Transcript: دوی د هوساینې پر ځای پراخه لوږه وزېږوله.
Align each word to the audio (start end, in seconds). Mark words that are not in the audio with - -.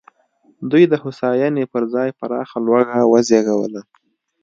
دوی 0.69 0.83
د 0.87 0.93
هوساینې 1.03 1.63
پر 1.71 1.83
ځای 1.93 2.09
پراخه 2.19 2.57
لوږه 2.65 3.01
وزېږوله. 3.11 3.81